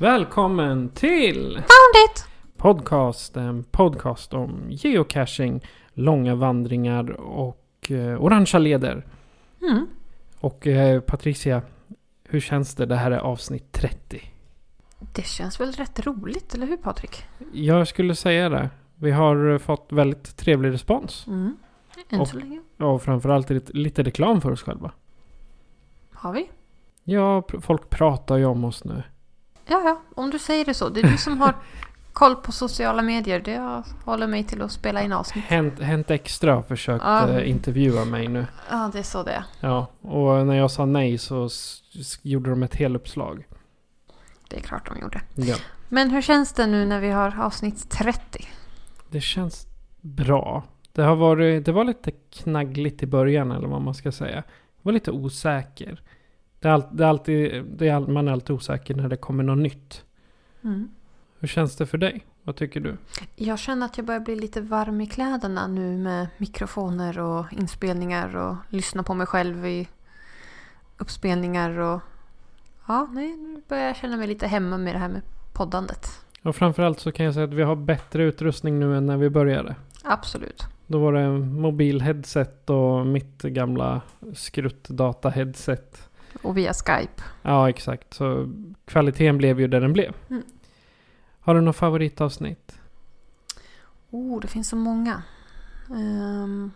[0.00, 2.26] Välkommen till Found it!
[2.56, 9.06] Podcast, en podcast om geocaching, långa vandringar och eh, orangea leder.
[9.62, 9.86] Mm.
[10.40, 11.62] Och eh, Patricia,
[12.24, 12.86] hur känns det?
[12.86, 14.20] Det här är avsnitt 30.
[15.14, 17.24] Det känns väl rätt roligt, eller hur Patrik?
[17.52, 18.70] Jag skulle säga det.
[18.94, 21.26] Vi har eh, fått väldigt trevlig respons.
[21.26, 21.56] Mm.
[22.10, 22.60] Än Och- så länge.
[22.78, 24.90] Och framförallt lite, lite reklam för oss själva.
[26.12, 26.50] Har vi?
[27.04, 29.02] Ja, folk pratar ju om oss nu.
[29.68, 30.00] Ja, ja.
[30.22, 30.88] Om du säger det så.
[30.88, 31.54] Det är du som har
[32.12, 33.40] koll på sociala medier.
[33.40, 35.44] Det håller mig till att spela in avsnitt.
[35.44, 37.28] Hänt, Hänt Extra har försökt Ja.
[37.28, 38.46] eh, intervjua mig nu.
[38.70, 39.44] Ja, det är så det är.
[39.60, 41.48] Ja, och när jag sa nej så
[42.22, 43.46] gjorde de ett heluppslag.
[44.48, 45.20] Det är klart de gjorde.
[45.34, 45.56] Ja.
[45.88, 48.48] Men hur känns det nu när vi har avsnitt 30?
[49.10, 49.66] Det känns
[50.00, 50.62] bra.
[50.92, 54.34] Det, har varit, det var lite knaggligt i början eller vad man ska säga.
[54.36, 54.42] Jag
[54.82, 56.02] var lite osäker.
[56.60, 59.16] Det är, all, det är alltid, det är all, man är alltid osäker när det
[59.16, 60.04] kommer något nytt.
[60.64, 60.88] Mm.
[61.38, 62.26] Hur känns det för dig?
[62.42, 62.96] Vad tycker du?
[63.36, 68.36] Jag känner att jag börjar bli lite varm i kläderna nu med mikrofoner och inspelningar
[68.36, 69.88] och lyssna på mig själv i
[70.98, 72.00] uppspelningar och...
[72.86, 76.24] Ja, nej, nu börjar jag känna mig lite hemma med det här med poddandet.
[76.42, 79.30] Och framförallt så kan jag säga att vi har bättre utrustning nu än när vi
[79.30, 79.76] började.
[80.02, 80.66] Absolut.
[80.86, 84.00] Då var det mobilheadset och mitt gamla
[84.34, 86.07] skruttdata-headset.
[86.42, 87.22] Och via Skype.
[87.42, 88.14] Ja, exakt.
[88.14, 88.48] Så
[88.84, 90.14] kvaliteten blev ju där den blev.
[90.30, 90.42] Mm.
[91.40, 92.78] Har du något favoritavsnitt?
[94.10, 95.22] Oh, det finns så många.
[95.90, 96.72] Um,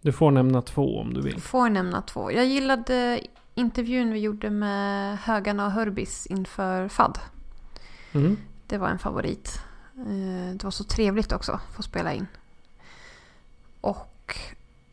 [0.00, 1.40] Du får nämna två om du vill.
[1.40, 2.32] får nämna två.
[2.32, 3.20] Jag gillade
[3.54, 7.18] intervjun vi gjorde med Högarna och Hörbis inför FAD.
[8.12, 8.36] Mm.
[8.66, 9.60] Det var en favorit.
[9.96, 12.26] Eh, Det var så trevligt också att få spela in.
[13.80, 14.36] Och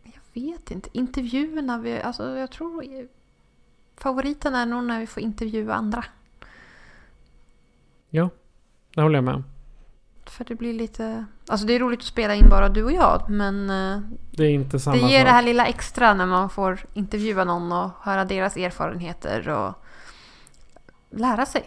[0.03, 2.83] jag vet inte, intervjuerna, vi, alltså jag tror
[4.01, 6.05] favoriten är nog när vi får intervjua andra.
[8.09, 8.29] Ja,
[8.95, 9.43] det håller jag med om.
[10.25, 13.29] För det blir lite, alltså det är roligt att spela in bara du och jag
[13.29, 14.01] men eh,
[14.31, 15.27] Det är inte samma det ger sak.
[15.27, 19.73] det här lilla extra när man får intervjua någon och höra deras erfarenheter och
[21.09, 21.63] lära sig.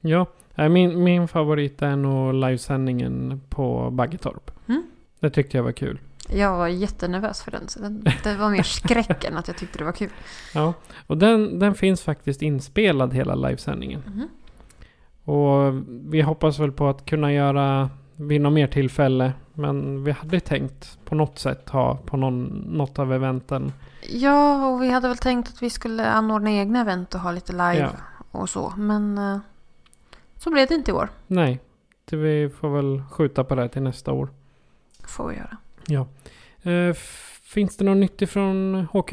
[0.00, 4.50] Ja, nej, min, min favorit är nog livesändningen på Baggetorp.
[4.68, 4.82] Mm.
[5.20, 6.00] Det tyckte jag var kul.
[6.28, 7.78] Jag var jättenervös för den, så
[8.24, 10.10] det var mer skräck än att jag tyckte det var kul.
[10.54, 10.72] Ja,
[11.06, 14.02] och den, den finns faktiskt inspelad hela livesändningen.
[14.06, 14.28] Mhm.
[15.24, 19.32] Och vi hoppas väl på att kunna göra vid något mer tillfälle.
[19.54, 23.72] Men vi hade tänkt på något sätt ha på någon, något av eventen.
[24.10, 27.52] Ja, och vi hade väl tänkt att vi skulle anordna egna event och ha lite
[27.52, 27.90] live Ja.
[28.30, 28.72] och så.
[28.76, 29.38] Men eh,
[30.36, 31.08] så blev det inte i år.
[31.26, 31.60] Nej,
[32.04, 34.28] det vi får väl skjuta på det till nästa år.
[35.06, 35.56] Får vi göra.
[35.86, 36.06] Ja.
[36.70, 36.94] Eh,
[37.42, 39.12] finns det något nytt ifrån HQ?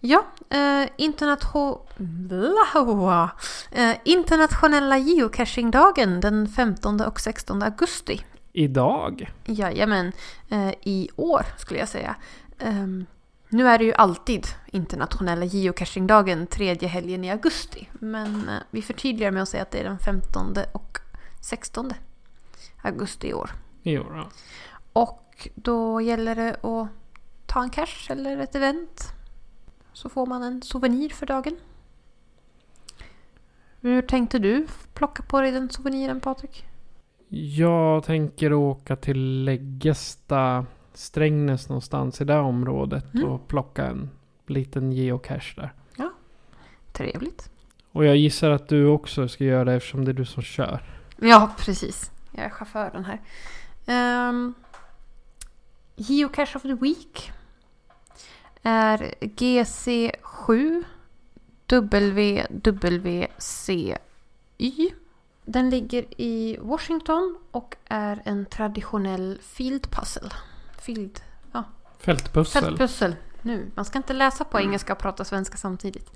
[0.00, 3.30] Ja, eh, internatio- Blah.
[3.70, 8.20] eh, internationella geocachingdagen den 15 och 16 augusti.
[8.52, 9.30] Idag?
[9.44, 10.12] Jajamän,
[10.48, 12.16] eh, i år skulle jag säga.
[12.58, 13.06] Ehm,
[13.48, 17.88] nu är det ju alltid internationella geocachingdagen tredje helgen i augusti.
[17.92, 20.98] Men eh, vi förtydligar med att säga att det är den 15 och
[21.40, 21.90] 16
[22.82, 23.50] augusti i år.
[23.82, 24.30] I år, ja.
[24.92, 26.88] Och då gäller det att
[27.46, 29.12] ta en cache eller ett event.
[29.92, 31.56] Så får man en souvenir för dagen.
[33.80, 36.64] Hur tänkte du plocka på dig den souveniren Patrik?
[37.28, 43.28] Jag tänker åka till Läggesta, Strängnäs någonstans i det området Mm.
[43.28, 44.10] och plocka en
[44.46, 45.72] liten geocache där.
[46.92, 47.50] Trevligt.
[47.92, 50.82] Och jag gissar att du också ska göra det eftersom det är du som kör.
[51.20, 52.10] Ja, precis.
[52.32, 53.20] Jag är chauffören här.
[54.28, 54.54] Um,
[55.96, 57.32] Geocache of the Week
[58.62, 60.84] är GC7
[62.58, 63.96] WWCY
[65.44, 70.30] Den ligger i Washington och är en traditionell field puzzle.
[70.78, 71.20] Field,
[71.98, 72.62] Fältpussel.
[72.62, 73.16] fältpussel.
[73.42, 76.10] Nu, man ska inte läsa på engelska och prata svenska samtidigt.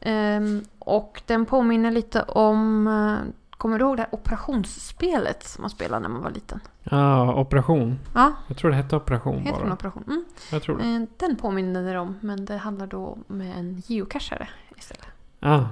[0.00, 3.18] Ehm, och den påminner lite om, eh,
[3.58, 6.60] kommer du ihåg det här operationsspelet som man spelade när man var liten?
[6.82, 7.98] Ja, operation.
[8.14, 9.72] Ja, Jag tror det hette operation heter bara.
[9.72, 10.04] operation?
[10.06, 10.24] Mm.
[10.52, 10.84] Jag tror det.
[10.84, 15.06] Eh, Den påminner det om, men det handlar då med en geocachare istället.
[15.40, 15.62] Ah,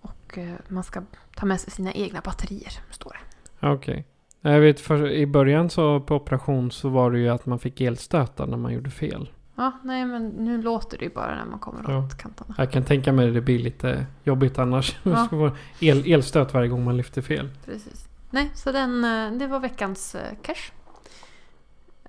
[0.00, 1.02] Och eh, man ska
[1.36, 3.16] ta med sig sina egna batterier, står
[3.60, 3.68] det.
[3.68, 4.06] okej.
[4.42, 7.80] Jag vet, för i början så på operation så var det ju att man fick
[7.80, 9.30] elstötar när man gjorde fel.
[9.60, 11.98] Ja, nej men nu låter det ju bara när man kommer Ja.
[11.98, 12.54] åt kanterna.
[12.58, 14.96] Jag kan tänka mig att det blir lite jobbigt annars.
[15.02, 15.56] Ja.
[15.80, 17.48] El, elstöt varje gång man lyfter fel.
[17.64, 18.08] Precis.
[18.30, 20.72] Nej, så den, eh, det var veckans eh, cash.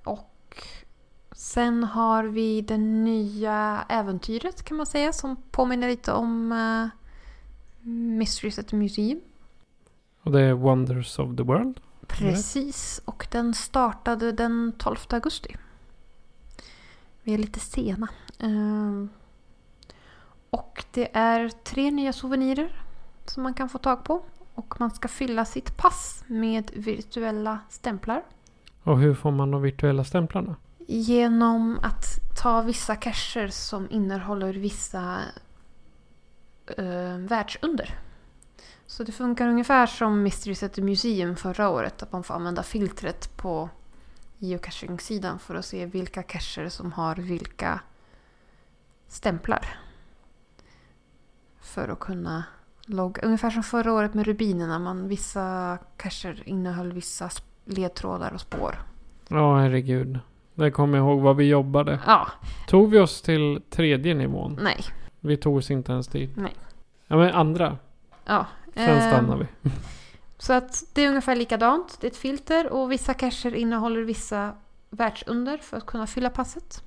[0.04, 0.56] Och
[1.32, 6.88] sen har vi det nya äventyret kan man säga som påminner lite om uh,
[8.18, 9.20] Mysteries at the Museum.
[10.22, 11.80] Och det är Wonders of the World.
[12.06, 15.56] Precis, och den startade den 12 augusti.
[17.22, 18.08] Vi är lite sena.
[18.38, 19.08] Ehm,
[20.50, 22.82] Och det är tre nya souvenirer
[23.24, 24.22] som man kan få tag på.
[24.54, 28.22] Och man ska fylla sitt pass med virtuella stämplar.
[28.82, 30.56] Och hur får man de virtuella stämplarna?
[30.86, 32.04] Genom att
[32.42, 35.18] ta vissa cacher som innehåller vissa
[36.78, 37.98] eh, världsunder.
[38.86, 42.02] Så det funkar ungefär som Mysteries at the Museum förra året.
[42.02, 43.68] Att man får använda filtret på
[44.42, 47.80] geocaching-sidan för att se vilka cacher som har vilka
[49.08, 49.68] stämplar.
[51.60, 52.44] För att kunna
[52.86, 53.22] logga.
[53.22, 54.78] Ungefär som förra året med rubinerna.
[54.78, 57.30] Man, vissa cacher innehöll vissa
[57.64, 58.74] ledtrådar och spår.
[59.28, 60.18] Ja, herregud.
[60.54, 62.00] Det kommer jag ihåg vad vi jobbade.
[62.06, 62.28] Ja,
[62.68, 64.58] Tog vi oss till tredje nivån?
[64.62, 64.84] nej.
[65.20, 66.36] Vi tog oss inte ens dit.
[66.36, 66.54] Nej.
[67.06, 67.76] Ja, men andra.
[68.24, 68.46] Ja.
[68.74, 69.46] Sen ehm, stannar vi.
[70.42, 72.00] Så att det är ungefär likadant.
[72.00, 74.54] Det är ett filter och vissa cacher innehåller vissa
[74.90, 76.82] världsunder för att kunna fylla passet.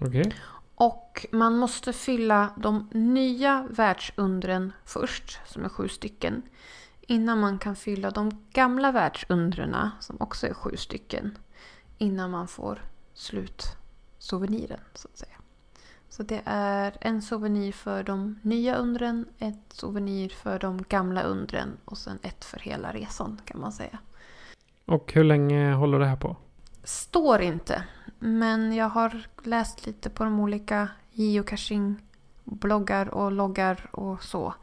[0.00, 0.34] Okej.
[0.74, 6.42] Och man måste fylla de nya världsundren först, som är sju stycken.
[7.00, 11.38] Innan man kan fylla de gamla världsundren, som också är sju stycken.
[11.98, 12.82] Innan man får
[13.14, 13.64] slut
[14.18, 15.36] souveniren, så att säga.
[16.12, 21.76] Så det är en souvenir för de nya undren, ett souvenir för de gamla undren
[21.84, 23.98] och sen ett för hela resan kan man säga.
[24.86, 26.36] Och hur länge håller det här på?
[26.84, 27.84] Står inte,
[28.18, 34.54] men jag har läst lite på de olika geocaching-bloggar och loggar och så.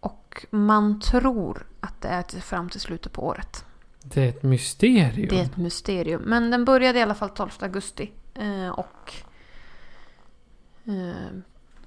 [0.00, 3.64] Och man tror att det är till, fram till slutet på året.
[4.02, 5.28] Det är ett mysterium.
[5.30, 6.22] Det är ett mysterium.
[6.22, 8.12] Men den började i alla fall 12 augusti.
[8.34, 9.12] eh, Och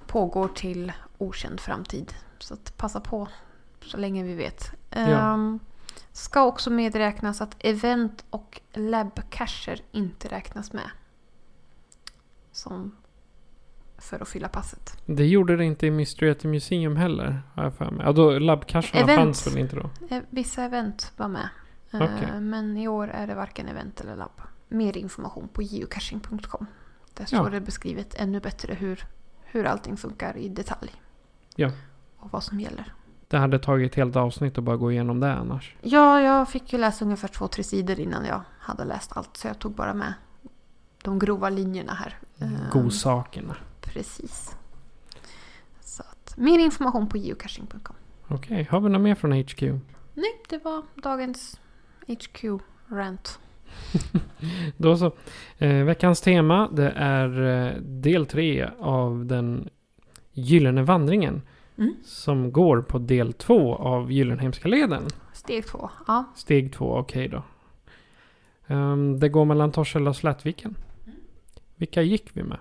[0.06, 2.12] pågår till okänd framtid.
[2.38, 3.28] Så att passa på
[3.82, 4.72] så länge vi vet.
[4.90, 4.98] Ja.
[4.98, 5.58] Ehm,
[6.12, 10.90] Ska också medräknas att event och labbcacher inte räknas med.
[12.52, 12.96] Som
[13.98, 14.96] för att fylla passet.
[15.06, 18.06] Det gjorde det inte i Mystery at the Museum heller, har jag för mig.
[18.06, 19.90] Ja, då labbcacherna fanns väl inte då?
[20.10, 21.48] Eh, Vissa event var med.
[21.90, 22.40] Eh, Okej.
[22.40, 24.40] Men i år är det varken event eller labb.
[24.68, 26.66] Mer information på geocaching.com.
[27.14, 27.38] Där Ja.
[27.38, 29.04] står det beskrivet ännu bättre hur,
[29.44, 31.02] hur allting funkar i detalj.
[31.56, 31.70] Ja.
[32.18, 32.94] Och vad som gäller.
[33.28, 35.74] Det hade tagit ett helt avsnitt att bara gå igenom det annars.
[35.80, 39.36] Ja, jag fick ju läsa ungefär två, tre sidor innan jag hade läst allt.
[39.36, 40.14] Så jag tog bara med
[41.02, 42.18] de grova linjerna här.
[42.38, 43.56] Eh, Godsakerna.
[43.80, 44.56] Precis.
[45.80, 47.96] Så att, mer information på geocaching.com.
[48.28, 49.62] Okej, har vi något mer från HQ?
[50.14, 51.60] Nej, det var dagens
[52.06, 53.38] HQ-rant.
[54.76, 55.12] Då så.
[55.58, 59.68] Eh, veckans tema det är eh, del tre av den
[60.32, 61.42] Gyllene vandringen.
[61.78, 61.94] Mm.
[62.04, 65.02] Som går på del två av Gyllenhemska leden.
[65.32, 65.90] Steg två.
[66.06, 66.24] Ja.
[66.36, 67.42] Steg två, okej då.
[68.66, 70.74] Ehm, det går mellan Torshälla och Slättviken.
[71.76, 72.58] Vilka gick vi med?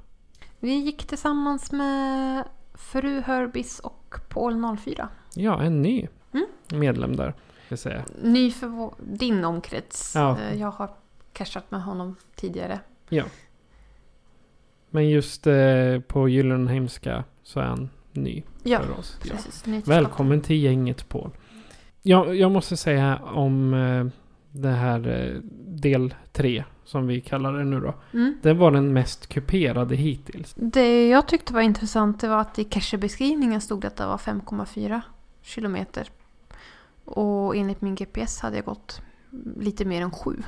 [0.59, 5.09] Vi gick tillsammans med Fru Hörbis och Paul 04.
[5.35, 6.45] Ja, en ny Mm.
[6.81, 7.33] medlem där.
[7.65, 8.03] Ska säga.
[8.23, 10.11] Ny för vår, din omkrets.
[10.15, 10.37] Ja.
[10.39, 10.89] Eh, Jag har
[11.33, 12.79] cashat med honom tidigare.
[14.89, 19.17] Men just eh, på Gyllenhemska så är han ny Ja, för oss.
[19.23, 19.35] Ja.
[19.35, 19.87] precis.
[19.87, 21.31] Välkommen till gänget Paul.
[22.01, 24.05] Jag, jag måste säga om eh,
[24.51, 27.93] det här eh, del 3 som vi kallar det nu då.
[28.13, 28.37] Mm.
[28.41, 30.55] Det var den mest kuperade hittills.
[30.57, 34.17] Det jag tyckte var intressant det var att i cachebeskrivningen stod det att det var
[34.17, 35.01] 5,4
[35.41, 36.07] kilometer.
[37.05, 39.01] Och enligt min GPS hade jag gått
[39.59, 40.43] lite mer än 7.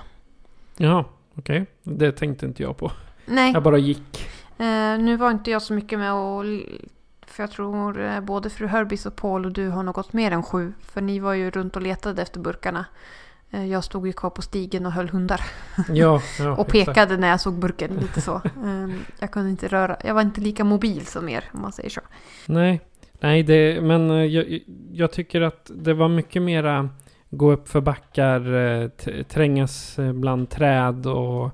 [0.81, 1.65] Ja, okej.
[1.83, 2.91] Det tänkte inte jag på.
[3.25, 4.29] Nej, Jag bara gick.
[4.57, 6.43] eh, nu var inte jag så mycket med och
[7.27, 10.31] För jag tror eh, både fru Hörbis och Paul och du har nog gått mer
[10.31, 10.73] än sju.
[10.81, 12.85] För ni var ju runt och letade efter burkarna.
[13.51, 15.41] Eh, Jag stod ju kvar på stigen och höll hundar.
[15.89, 16.85] Ja, ja Och exakt.
[16.95, 18.41] pekade när jag såg burken, lite så.
[18.65, 21.89] Ehm, Jag kunde inte röra, jag var inte lika mobil som er om man säger
[21.89, 22.01] så.
[22.45, 22.81] Nej,
[23.19, 24.59] nej det, men jag,
[24.91, 26.89] jag tycker att det var mycket mera
[27.31, 28.89] gå upp för backar, eh,
[29.23, 31.51] trängas eh, bland träd och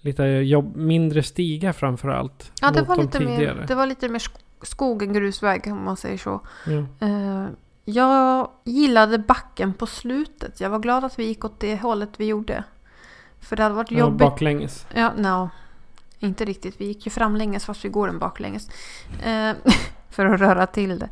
[0.00, 2.52] lite jobb, mindre stigar framför allt.
[2.62, 3.54] Ja, det var, lite tidigare.
[3.54, 6.40] mer, det var lite mer sk- skog än grusväg om man säger så.
[6.66, 7.06] Ja.
[7.06, 7.46] Eh,
[7.84, 10.60] Jag gillade backen på slutet.
[10.60, 12.64] Jag var glad att vi gick åt det hållet vi gjorde.
[13.40, 14.18] För det hade varit Ja, jobbigt.
[14.18, 14.86] baklänges.
[14.94, 15.50] Ja, no.
[16.18, 16.80] Inte riktigt.
[16.80, 18.68] Vi gick ju framlänges fast vi går en baklänges.
[20.16, 21.08] för att röra till det.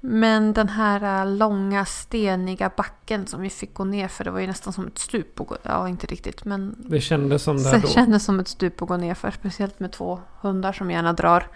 [0.00, 4.24] Men den här eh, långa steniga backen som vi fick gå ner för.
[4.24, 5.36] Det var ju nästan som ett stup.
[5.38, 6.44] gå- Ja, inte riktigt.
[6.44, 7.88] Men Det kändes som det då.
[7.88, 9.30] kändes som ett stup att gå ner för.
[9.30, 11.46] Speciellt med två hundar som gärna drar.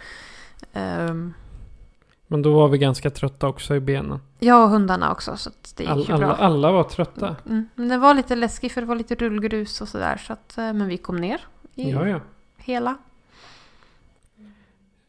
[0.73, 1.35] Ehm,
[2.27, 4.21] Men då var vi ganska trötta också i benen.
[4.39, 5.37] jag och hundarna också.
[5.37, 6.37] Så det gick All, ju alla, bra.
[6.37, 7.37] alla var trötta.
[7.47, 7.69] Mm.
[7.75, 10.17] Men det var lite läskigt för det var lite rullgrus och sådär.
[10.27, 11.41] Så att, eh, men vi kom ner
[11.75, 12.21] i Ja, ja.
[12.57, 12.97] hela.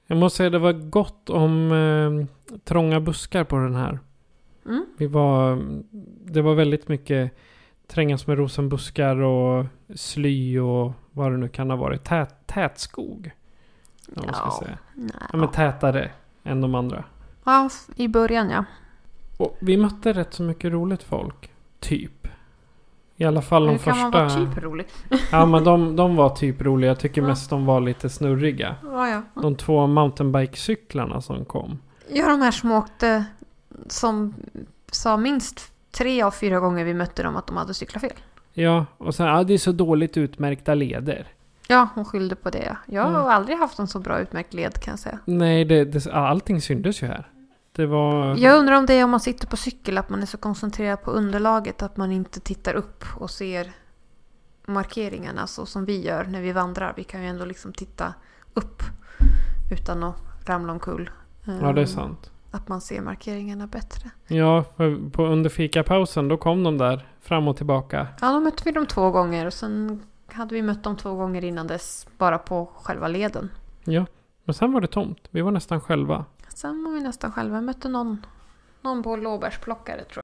[0.08, 2.26] Jag måste säga det var gott om eh,
[2.64, 4.00] trånga buskar på den här.
[4.66, 4.86] Mm.
[4.98, 5.60] Vi var,
[6.26, 7.32] det var väldigt mycket
[7.88, 12.04] trängas med rosenbuskar och sly och vad det nu kan ha varit.
[12.04, 13.32] Tät, tät skog.
[14.16, 14.60] Man ska Ja.
[14.66, 14.78] säga.
[15.32, 16.12] Ja, men tätare
[16.44, 17.04] än de andra.
[17.44, 18.66] Ja, i början ja.
[19.38, 21.52] Och vi mötte rätt så mycket roligt folk.
[21.80, 22.23] Typ.
[23.18, 24.10] I alla fall de Hur kan första...
[24.10, 24.86] man vara typ rolig?
[25.32, 26.88] Ja men de, de var typ roliga.
[26.92, 27.28] Jag tycker Ja.
[27.28, 28.76] mest de var lite snurriga.
[28.84, 29.22] Ja, ja.
[29.42, 31.80] De två mountainbike-cyklarna som kom.
[32.14, 33.26] Ja, de här som åkte
[33.88, 34.34] som
[34.92, 38.14] sa minst tre av fyra gånger vi mötte dem att de hade cyklat fel.
[38.54, 41.28] Ja, och sen, ja det är så dåligt utmärkta leder.
[41.68, 42.78] Ja, hon skyllde på det.
[42.86, 43.22] Jag har Mm.
[43.22, 45.20] aldrig haft en så bra utmärkt led kan jag säga.
[45.26, 47.28] Nej, det, det, allting syntes ju här.
[47.76, 48.36] Det var...
[48.38, 51.02] Jag undrar om det är om man sitter på cykel, att man är så koncentrerad
[51.02, 53.72] på underlaget att man inte tittar upp och ser
[54.66, 56.94] markeringarna så som vi gör när vi vandrar.
[56.98, 58.14] Vi kan ju ändå liksom titta
[58.54, 58.84] upp
[59.72, 60.16] utan att
[60.46, 61.10] ramla omkull.
[61.46, 62.32] Ja, det är Ehm, sant.
[62.52, 64.10] Att man ser markeringarna bättre.
[64.28, 68.08] Ja, för på, under fikapausen då kom de där fram och tillbaka.
[68.22, 71.44] Ja, då mötte vi dem två gånger och sen hade vi mött dem två gånger
[71.44, 73.50] innan dess bara på själva leden.
[73.84, 74.06] Ja,
[74.44, 75.20] men sen var det tomt.
[75.30, 76.26] Vi var nästan själva.
[76.56, 77.56] Sen var vi nästan själva.
[77.56, 78.26] Jag mötte någon,
[78.82, 80.24] någon på blåbärsplockare tror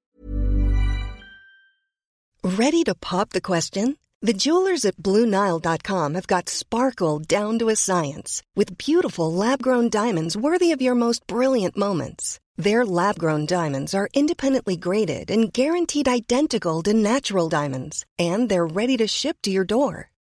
[2.58, 3.96] Ready to pop the question?
[4.26, 9.88] The jewelers at BlueNile.com have got sparkle down to a science with beautiful lab grown
[9.88, 12.38] diamonds worthy of your most brilliant moments.
[12.56, 18.66] Their lab grown diamonds are independently graded and guaranteed identical to natural diamonds, and they're
[18.66, 20.10] ready to ship to your door.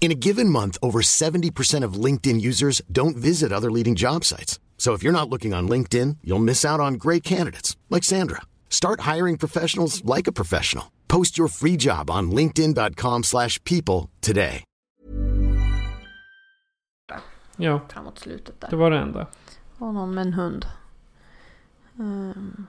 [0.00, 4.58] In a given month, over 70% of LinkedIn users don't visit other leading job sites.
[4.78, 8.40] So if you're not looking on LinkedIn, you'll miss out on great candidates like Sandra.
[8.70, 10.84] Start hiring professionals like a professional.
[11.08, 14.64] Post your free job on linkedin.com/people slash people today.
[17.56, 18.70] Ja, framåt slutet där.
[18.70, 19.26] det var det enda.
[19.78, 20.66] Och någon med en hund.
[21.98, 22.66] Ehm,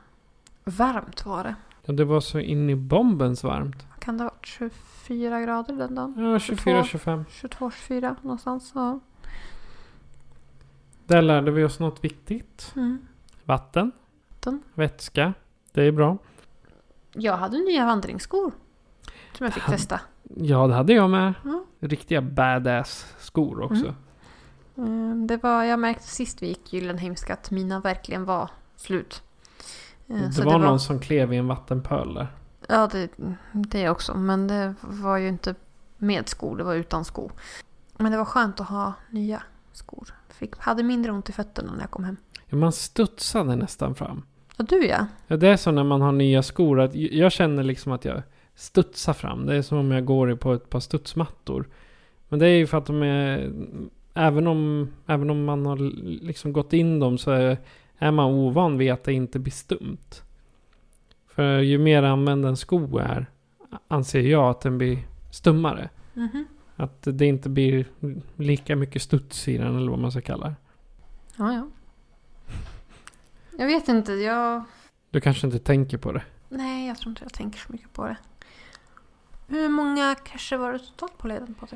[0.64, 1.56] varmt var det.
[1.86, 3.86] Ja, det var så in i bombens varmt.
[4.01, 4.46] Kan det ha varit?
[4.46, 6.13] 24 grader den dagen?
[6.17, 7.25] Ja, 24-25.
[7.29, 8.72] 22-24 någonstans.
[8.75, 9.00] Ja.
[11.05, 12.74] Där lärde vi oss något viktigt.
[12.75, 12.98] Mm.
[13.43, 13.91] Vatten.
[14.29, 14.62] Vatten.
[14.74, 15.34] Vätska.
[15.74, 16.17] Det är bra.
[17.13, 18.51] Jag hade nya vandringsskor.
[19.38, 20.00] Som jag fick Han- testa.
[20.36, 21.34] Ja, det hade jag med.
[21.43, 21.63] Ja.
[21.79, 23.96] Riktiga badass skor också.
[24.77, 25.27] Mm.
[25.27, 29.24] Det var, jag märkte sist vi gick Gyllenheimska att mina verkligen var slut.
[30.08, 32.27] Ehm, Det så var någon som klev i en vattenpöl där.
[32.68, 33.10] Ja, det,
[33.51, 34.18] det också.
[34.18, 35.56] Men det var ju inte
[35.98, 37.32] med skor, det var utan skor.
[37.98, 40.08] Men det var skönt att ha nya skor.
[40.30, 42.18] Fick, hade mindre ont i fötterna när jag kom hem.
[42.50, 44.24] Ja, man studsade nästan fram.
[44.58, 45.08] Och du ja.
[45.27, 48.22] Ja, det är så när man har nya skor att jag känner liksom att jag
[48.56, 49.46] studsar fram.
[49.46, 51.68] Det är som om jag går på ett par studsmattor.
[52.30, 53.51] Men det är ju för att de är...
[54.13, 55.77] Även om, även om man har
[56.24, 57.58] liksom gått in dem så är,
[57.98, 60.24] är man ovan vid att det inte blir stumt.
[61.36, 63.26] För ju mer använd en sko är
[63.88, 65.90] anser jag att den blir stummare.
[66.14, 66.46] Mhm.
[66.76, 67.86] Att det inte blir
[68.36, 70.56] lika mycket studs i den eller vad man ska kalla det.
[71.38, 71.68] Ja, ja.
[73.58, 74.64] Jag vet inte, jag...
[75.10, 76.24] Du kanske inte tänker på det.
[76.50, 78.18] Nej, jag tror inte jag tänker så mycket på det.
[79.48, 81.68] Hur många cacher var det totalt på leden på?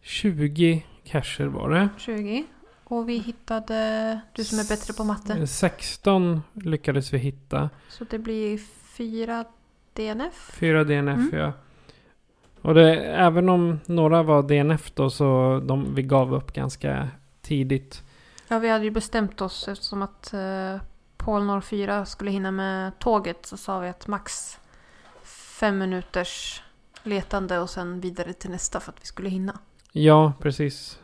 [0.00, 1.88] 20 cacher var det.
[1.98, 2.44] 20.
[2.84, 5.46] Och vi hittade, du som är bättre på matte.
[5.46, 7.70] 16 lyckades vi hitta.
[7.88, 8.60] Så det blir
[8.96, 9.44] fyra
[9.92, 10.50] DNF.
[10.52, 11.38] 4 DNF Mm.
[11.38, 11.52] ja.
[12.62, 17.08] Och det, även om några var DNF då så de, vi gav upp ganska
[17.42, 18.02] tidigt.
[18.48, 20.76] Ja, vi hade ju bestämt oss eftersom att eh,
[21.16, 24.58] Paul 04 skulle hinna med tåget så sa vi att max
[25.60, 26.62] fem minuters
[27.02, 29.58] letande och sen vidare till nästa för att vi skulle hinna.
[29.92, 30.98] Ja, precis.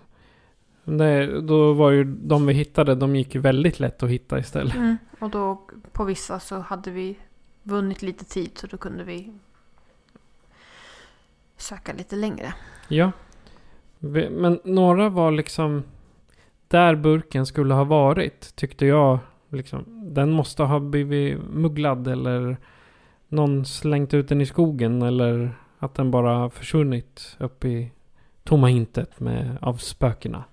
[0.85, 4.75] Det, då var ju de vi hittade, de gick ju väldigt lätt att hitta istället.
[4.75, 4.97] Mm.
[5.19, 7.19] Och då på vissa så hade vi
[7.63, 9.33] vunnit lite tid så då kunde vi
[11.57, 12.55] söka lite längre.
[12.89, 13.13] Ja.
[14.31, 15.83] Men några var liksom
[16.69, 19.19] där burken skulle ha varit, tyckte jag.
[19.49, 22.57] Liksom, den måste ha blivit mugglad eller
[23.29, 27.93] någon slängt ut den i skogen eller att den bara försvunnit upp i
[28.45, 30.45] tomma intet med, av spökena.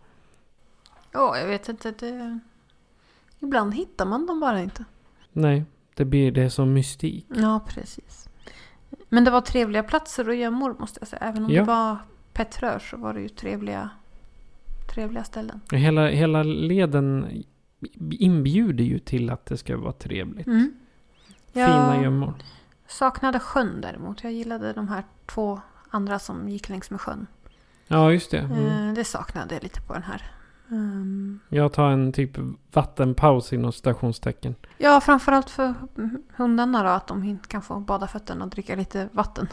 [1.12, 1.92] Ja, jag vet inte.
[1.92, 2.40] Det...
[3.40, 4.86] Ibland hittar man dem bara inte.
[5.32, 5.66] Nej,
[5.98, 7.26] det blir det som mystik.
[7.36, 8.30] Ja, precis.
[9.10, 11.20] Men det var trevliga platser och gömmor måste jag säga.
[11.22, 11.62] Även om Ja.
[11.62, 11.98] det var
[12.34, 13.90] Petrör så var det ju trevliga,
[14.94, 15.62] trevliga ställen.
[15.72, 17.44] Hela, hela leden
[18.12, 20.48] inbjuder ju till att det ska vara trevligt.
[20.48, 20.74] Mm.
[21.54, 22.34] Fina Jag gömmor.
[22.88, 24.24] saknade sjön däremot.
[24.24, 27.28] Jag gillade de här två andra som gick längs med sjön.
[27.88, 28.40] Ja, just det.
[28.40, 28.88] Mm.
[28.90, 30.22] Eh, Det saknade jag lite på den här.
[30.72, 32.32] Ehm, Jag tar en typ
[32.74, 34.56] vattenpaus inom stationstecken.
[34.78, 35.74] Ja, framförallt för
[36.36, 36.90] hundarna då.
[36.90, 39.48] Att de inte kan få bada fötterna och dricka lite vatten.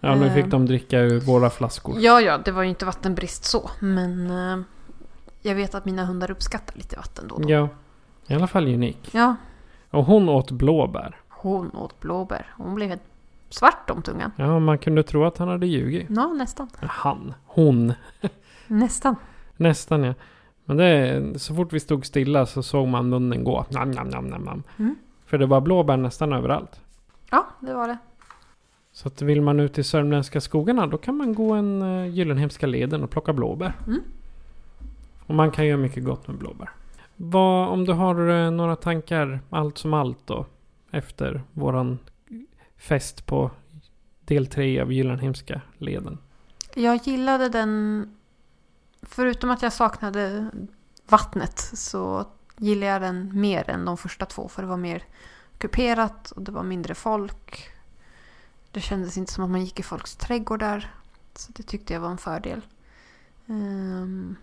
[0.00, 0.50] ja, nu fick Eh.
[0.50, 1.96] de dricka ur våra flaskor.
[1.98, 3.70] Ja, ja, det var ju inte vattenbrist så.
[3.80, 4.64] Men eh,
[5.42, 7.50] jag vet att mina hundar uppskattar lite vatten då då.
[7.50, 7.68] Ja,
[8.26, 9.08] i alla fall unik.
[9.12, 9.36] Ja,
[9.90, 11.16] Och hon åt blåbär.
[11.28, 12.46] hon åt blåbär.
[12.56, 13.02] Hon blev helt
[13.48, 14.32] svart om tungan.
[14.36, 16.06] Ja, man kunde tro att han hade ljugit.
[16.10, 16.68] Ja, nästan.
[16.80, 17.34] Han.
[17.46, 17.92] Hon.
[18.66, 19.16] Nästan.
[19.60, 20.14] Nästan ja.
[20.64, 23.66] Men det, så fort vi stod stilla så såg man munnen gå.
[23.68, 24.62] Nam, nam, nam, nam, nam.
[24.78, 24.96] Mm.
[25.26, 26.80] För det var blåbär nästan överallt.
[27.30, 27.98] Ja, det var det.
[28.92, 32.66] Så att vill man ut i sörmländska skogarna då kan man gå en uh, Gyllenhemska
[32.66, 33.72] leden och plocka blåbär.
[33.86, 34.00] Mm.
[35.26, 36.70] Och man kan göra mycket gott med blåbär.
[37.16, 40.46] Vad, om du har eh, några tankar allt som allt då?
[40.90, 41.98] Efter våran
[42.76, 43.50] fest på
[44.24, 46.18] del 3 av Gyllenhemska leden.
[46.74, 48.06] Jag gillade den...
[49.02, 50.50] Förutom att jag saknade
[51.08, 54.48] vattnet så gillade jag den mer än de första två.
[54.48, 55.04] För det var mer
[55.58, 57.70] kuperat och det var mindre folk.
[58.70, 60.94] Det kändes inte som att man gick i folks trädgårdar.
[61.34, 62.60] Så det tyckte jag var en fördel.
[63.46, 64.36] Um...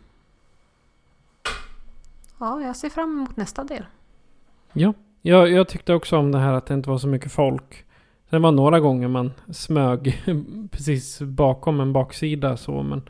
[2.39, 3.85] Ja, jag ser fram emot nästa del.
[4.73, 7.85] Ja, jag, jag tyckte också om det här att det inte var så mycket folk.
[8.29, 10.23] Sen var några gånger man smög
[10.71, 13.09] precis bakom en baksida så men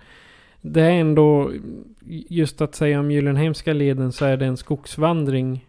[0.61, 1.51] det är ändå
[2.29, 5.65] just att säga om Gyllenheimska leden så är det en skogsvandring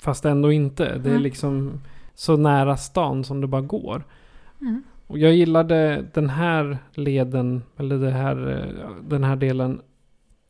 [0.00, 0.84] fast ändå inte.
[0.84, 1.22] Det är Mm.
[1.22, 1.80] liksom
[2.14, 4.04] så nära stan som det bara går.
[4.60, 4.82] Mm.
[5.06, 9.80] Och jag gillade den här leden, eller det här, eh, den här delen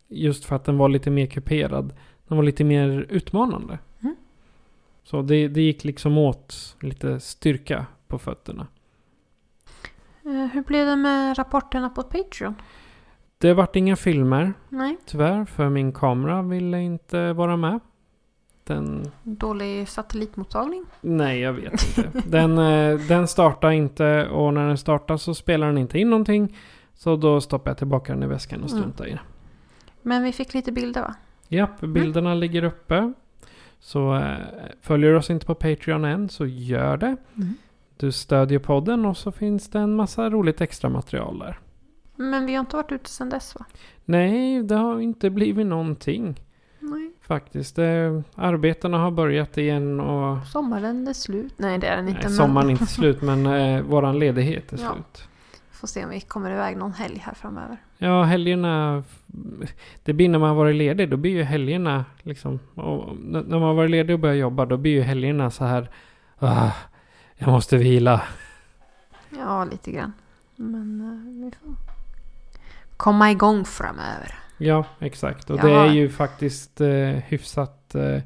[0.09, 1.92] just för att den var lite mer kuperad.
[2.28, 3.78] Den var lite mer utmanande.
[4.00, 4.16] Mm.
[5.04, 8.66] Så det, det gick liksom åt lite styrka på fötterna.
[10.24, 12.54] Eh, Hur blev det med rapporterna på Patreon?
[13.38, 17.81] Det vart inga filmer Nej, tyvärr för min kamera ville inte vara med.
[18.64, 19.11] Den...
[19.22, 20.85] dålig satellitmottagning.
[21.01, 22.22] Nej, jag vet inte.
[22.27, 26.57] Den, eh, den startar inte och när den startar så spelar den inte in någonting.
[26.94, 28.81] Så då stoppar jag tillbaka den i väskan och Mm.
[28.83, 29.18] struntar i den.
[30.03, 31.14] Men vi fick lite bilder va?
[31.48, 33.12] Japp, bilderna ligger uppe.
[33.81, 34.37] Så eh,
[34.81, 37.16] följer du oss inte på Patreon än så gör det.
[37.37, 37.55] Mm.
[37.96, 41.59] Du stödjer podden och så finns det en massa roligt extra material där.
[42.18, 43.64] Men vi har inte varit ute sedan dess va?
[44.04, 46.40] Nej, det har inte blivit någonting
[46.81, 47.11] Nej.
[47.22, 47.76] faktiskt.
[47.76, 50.46] Det, arbetena har börjat igen och...
[50.46, 51.54] Sommaren är slut.
[51.57, 52.28] Nej det är den inte.
[52.28, 54.92] Nej, sommaren är inte slut men eh, våran ledighet är Ja.
[54.92, 55.28] slut.
[55.70, 57.76] Får se om vi kommer iväg någon helg här framöver.
[57.98, 59.02] Ja, helgerna...
[60.04, 62.59] Det blir när man varit ledig, då blir ju helgerna liksom...
[62.74, 65.90] Och när man varit ledig och börjar jobba, då blir ju helgerna så här...
[66.38, 66.70] Ah,
[67.37, 68.22] jag måste vila.
[69.38, 70.12] Ja, lite grann.
[70.57, 71.74] Men eh, vi får
[72.99, 74.35] komma igång framöver.
[74.59, 75.51] Ja, exakt.
[75.51, 75.63] Och Ja.
[75.67, 78.21] det är ju faktiskt eh, hyfsat eh,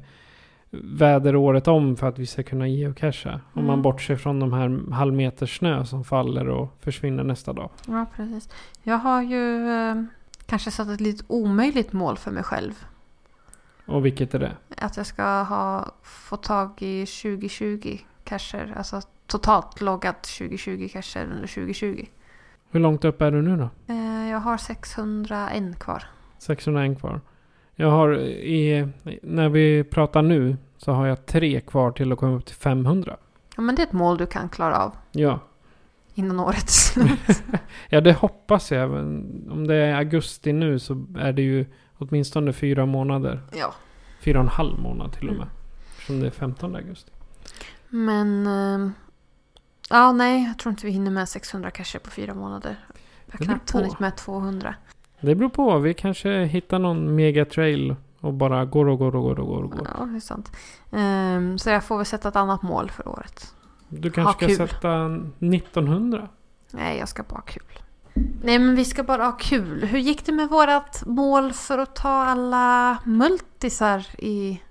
[0.71, 3.31] väder året om för att vi ska kunna geocacha.
[3.33, 3.65] Om Mm.
[3.67, 7.69] man bortser från de här halvmeters snö som faller och försvinner nästa dag.
[7.87, 8.49] Ja, precis.
[8.83, 9.95] Jag har ju eh,
[10.45, 12.73] kanske satt ett lite omöjligt mål för mig själv.
[13.85, 14.51] Och vilket är det?
[14.77, 18.73] Att jag ska ha fått tag i 2020 cacher.
[18.77, 22.05] Alltså totalt loggat 2020 cacher under 2020.
[22.73, 23.69] Hur långt upp är du nu då?
[23.93, 26.03] Eh, Jag har 601 kvar.
[26.39, 27.21] 601 kvar.
[27.75, 28.87] Jag har i...
[29.23, 33.17] När vi pratar nu så har jag tre kvar till att komma upp till 500.
[33.55, 35.39] Ja, men det är ett mål du kan klara av Ja.
[36.13, 37.43] innan årets slut.
[37.89, 38.89] Ja, det hoppas jag.
[38.89, 41.65] Men om det är augusti nu så är det ju
[41.97, 43.41] åtminstone fyra månader.
[43.55, 43.73] ja.
[44.21, 45.47] Fyra och en halv månad till och med.
[45.47, 45.53] Mm.
[45.91, 47.11] Eftersom det är 15 augusti.
[47.89, 48.93] Men...
[49.93, 50.43] Ja, nej.
[50.43, 52.85] Jag tror inte vi hinner med 600 cacher på fyra månader.
[53.25, 53.77] Jag har knappt på.
[53.77, 54.75] hunnit med 200.
[55.21, 55.79] Det beror på.
[55.79, 59.71] Vi kanske hittar någon megatrail och bara går och går och går och går och
[59.71, 59.87] går.
[59.99, 60.51] Ja, det är sant.
[60.91, 63.53] Ehm, så jag får väl sätta ett annat mål för året.
[63.89, 65.05] Du kanske ska sätta
[65.39, 66.29] 1900?
[66.71, 67.79] Nej, jag ska bara ha kul.
[68.43, 69.85] Nej, men vi ska bara ha kul.
[69.85, 74.61] Hur gick det med vårat mål för att ta alla multisar i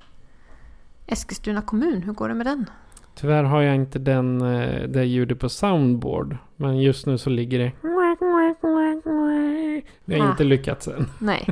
[1.07, 2.03] Eskilstuna kommun?
[2.03, 2.67] Hur går det med den?
[3.15, 6.37] Tyvärr har jag inte den, eh, det ljudet på soundboard.
[6.57, 7.73] Men just nu så ligger det...
[10.05, 11.11] Vi har inte lyckats än.
[11.19, 11.49] Nej.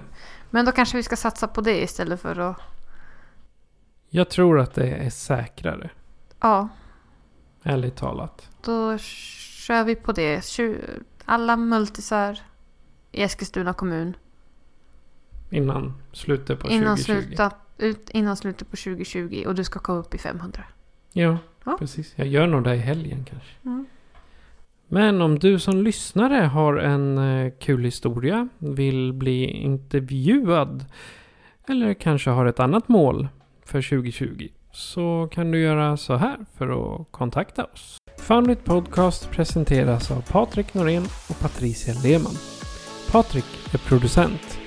[0.50, 2.56] Men då kanske vi ska satsa på det istället för att...
[4.08, 5.90] Jag tror att det är säkrare.
[6.40, 6.68] Ja,
[7.62, 8.48] Ärligt talat.
[8.64, 10.42] då kör vi på det.
[11.24, 12.38] Alla multisar
[13.12, 14.16] i Eskilstuna kommun
[15.50, 17.22] Innan slutet på innan 2020.
[17.22, 20.64] slutet, ut, innan slutet på 2020 och du ska komma upp i 500.
[21.12, 21.76] Ja, Ja.
[21.78, 22.12] precis.
[22.16, 23.50] Jag gör nog det i helgen kanske.
[23.64, 23.86] Mm.
[24.88, 30.84] Men om du som lyssnare har en eh, kul historia, vill bli intervjuad
[31.66, 33.28] eller kanske har ett annat mål
[33.64, 37.96] för 2020 så kan du göra så här för att kontakta oss.
[38.18, 42.34] Foundit Podcast presenteras av Patrik Norén och Patricia Lehmann.
[43.12, 44.58] Patrik är producent.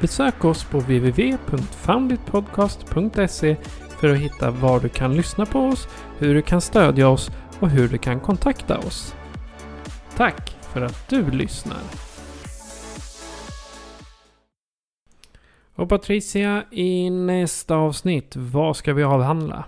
[0.00, 3.56] Besök oss på www.founditpodcast.se
[4.00, 7.70] för att hitta var du kan lyssna på oss, hur du kan stödja oss och
[7.70, 9.14] hur du kan kontakta oss.
[10.16, 11.78] Tack för att du lyssnar.
[15.74, 19.64] Och Patricia, i nästa avsnitt, vad ska vi avhandla?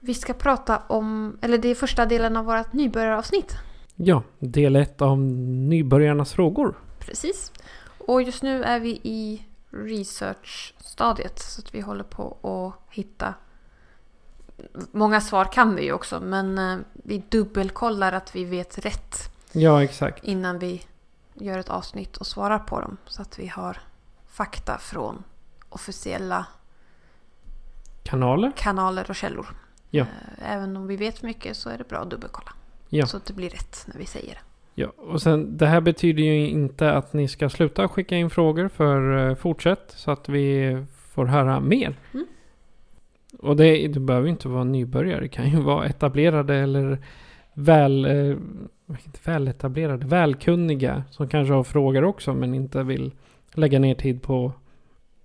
[0.00, 3.56] Vi ska prata om, eller det är första delen av vårt nybörjaravsnitt.
[3.96, 6.74] Ja, del ett av nybörjarnas frågor.
[6.98, 7.52] Precis.
[8.06, 9.42] Och just nu är vi i
[9.72, 11.38] research-stadiet.
[11.38, 13.34] Så att vi håller på att hitta...
[14.92, 19.82] Många svar kan vi ju också, men eh, vi dubbelkollar att vi vet rätt Ja,
[19.82, 20.24] exakt.
[20.24, 20.82] innan vi
[21.34, 22.96] gör ett avsnitt och svarar på dem.
[23.06, 23.78] Så att vi har
[24.28, 25.24] fakta från
[25.68, 26.46] officiella
[28.02, 28.52] Kanaler?
[28.56, 29.46] kanaler och källor.
[29.90, 30.02] Ja.
[30.02, 32.52] Eh, Även om vi vet mycket så är det bra att dubbelkolla.
[32.88, 33.06] Ja.
[33.06, 34.40] Så att det blir rätt när vi säger det.
[34.74, 38.68] Ja, och sen det här betyder ju inte att ni ska sluta skicka in frågor
[38.68, 40.76] för eh, fortsätt så att vi
[41.12, 41.96] får höra mer.
[42.14, 42.26] Mm.
[43.38, 46.98] Och det, det behöver ju inte vara nybörjare, det kan ju vara etablerade eller
[47.54, 48.36] väl, eh,
[49.04, 53.12] inte väl etablerade, välkunniga som kanske har frågor också men inte vill
[53.54, 54.52] lägga ner tid på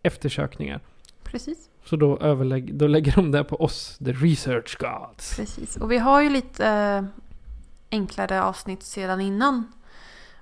[0.03, 0.79] eftersökningar.
[1.23, 1.69] Precis.
[1.85, 5.37] Så då, överlägg, då lägger de det på oss, the research gods.
[5.37, 5.77] Precis.
[5.77, 7.03] Och vi har ju lite eh,
[7.91, 9.73] enklare avsnitt sedan innan.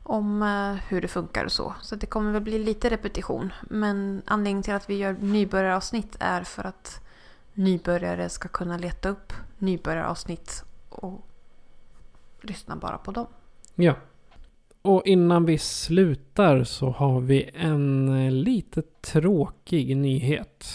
[0.04, 1.76] Om eh, hur det funkar och så.
[1.82, 3.54] Så det kommer väl bli lite repetition.
[3.70, 7.06] Men anledningen till att vi gör nybörjaravsnitt är för att
[7.54, 11.28] nybörjare ska kunna leta upp nybörjaravsnitt och
[12.42, 13.28] lyssna bara på dem.
[13.76, 13.96] Ja.
[14.82, 20.66] Och innan vi slutar så har vi en eh, lite tråkig nyhet.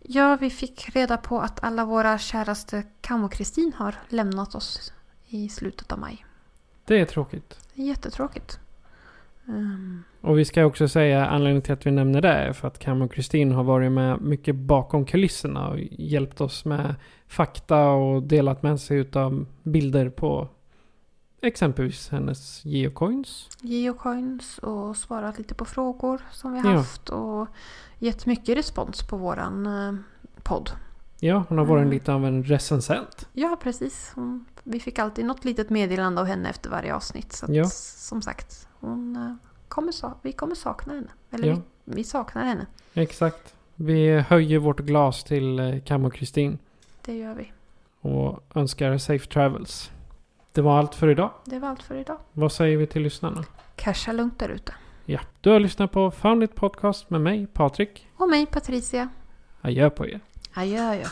[0.00, 4.92] Ja, vi fick reda på att alla våra käraste Kam och Kristin har lämnat oss
[5.30, 6.24] i slutet av maj.
[6.84, 7.58] Det är tråkigt.
[7.74, 8.58] Jättetråkigt.
[9.48, 12.78] Ehm, Och vi ska också säga anledningen till att vi nämner det är för att
[12.78, 16.94] Cam och Kristin har varit med mycket bakom kulisserna och hjälpt oss med
[17.28, 20.48] fakta och delat med sig utav bilder på
[21.42, 23.48] exempelvis hennes geocoins.
[23.60, 26.68] geocoins och svarat lite på frågor som vi Ja.
[26.76, 27.48] haft och
[27.98, 29.94] gett mycket respons på våran eh,
[30.42, 30.70] podd.
[31.20, 31.92] Ja, hon har varit Mm.
[31.92, 33.28] lite av en recensent.
[33.32, 34.12] Ja, precis.
[34.14, 37.32] Hon, vi fick alltid något litet meddelande av henne efter varje avsnitt.
[37.32, 37.64] Så att, Ja.
[37.64, 39.34] som sagt, hon, eh,
[39.68, 41.10] kommer, vi kommer sakna henne.
[41.30, 41.54] Eller Ja.
[41.84, 42.66] vi, vi saknar henne.
[42.94, 43.54] Exakt.
[43.74, 46.58] Vi höjer vårt glas till eh, Cam och Kristin
[47.02, 47.52] Det gör vi.
[48.00, 49.90] och önskar safe travels.
[50.52, 51.30] Det var allt för idag.
[51.44, 52.18] Det var allt för idag.
[52.32, 53.44] Vad säger vi till lyssnarna?
[53.76, 54.74] Casha lugnt där ute.
[55.04, 58.08] Ja, du har lyssnat på Found It Podcast med mig, Patrik.
[58.16, 59.08] Och mig, Patricia.
[59.60, 60.20] Adjö på er.
[60.54, 61.04] Adjö, adjö.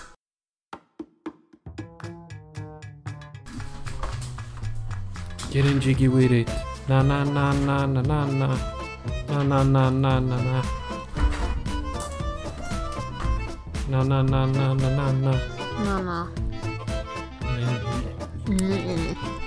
[5.59, 6.49] Get in jiggy with it.
[6.89, 8.59] Na na na na na na na.
[9.27, 10.63] Na na na na na na.
[13.89, 15.35] Na, na, na, na, na, na, na.
[15.83, 16.31] Nanna.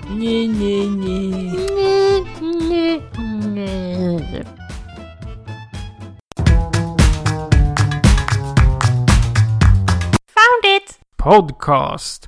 [0.09, 1.55] Nej, nej, nej.
[10.27, 10.99] Found it!
[11.17, 12.27] Podcast.